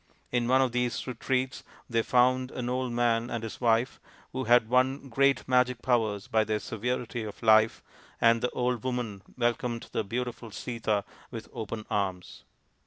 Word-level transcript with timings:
In 0.31 0.47
one 0.47 0.63
of 0.63 0.71
these 0.71 1.05
retreats 1.05 1.63
they 1.87 2.01
found 2.01 2.49
an 2.49 2.69
old 2.69 2.91
man 2.91 3.29
and 3.29 3.43
his 3.43 3.61
wife 3.61 3.99
who 4.33 4.45
had 4.45 4.67
won 4.67 5.09
great 5.09 5.47
magic 5.47 5.83
powers 5.83 6.27
by 6.27 6.43
their 6.43 6.57
severity 6.57 7.21
of 7.21 7.43
life, 7.43 7.83
and 8.19 8.41
the 8.41 8.49
old 8.49 8.83
woman 8.83 9.21
welcomed 9.37 9.89
the 9.91 10.03
beautiful 10.03 10.49
Sita 10.49 11.03
with 11.29 11.49
open 11.53 11.85
arms. 11.87 12.45